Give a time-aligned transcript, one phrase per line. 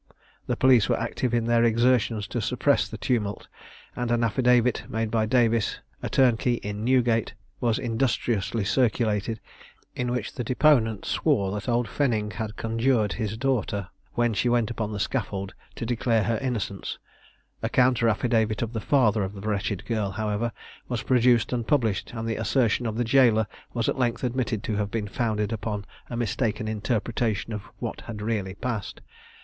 [0.47, 3.47] The police were active in their exertions to suppress the tumult;
[3.95, 9.39] and an affidavit made by Davis, a turnkey in Newgate, was industriously circulated,
[9.95, 14.71] in which the deponent swore that old Fenning had conjured his daughter, when she went
[14.71, 16.97] upon the scaffold, to declare her innocence:
[17.61, 20.51] a counter affidavit of the father of the wretched girl, however,
[20.89, 23.45] was produced and published, and the assertion of the jailer
[23.75, 28.19] was at length admitted to have been founded upon a mistaken interpretation of what had
[28.23, 28.99] really passed.